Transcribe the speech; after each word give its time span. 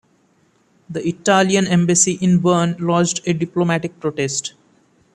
The 0.89 1.07
Italian 1.07 1.67
embassy 1.67 2.13
in 2.13 2.39
Berne 2.39 2.75
lodged 2.79 3.21
a 3.27 3.33
diplomatic 3.35 3.99
protest. 3.99 4.53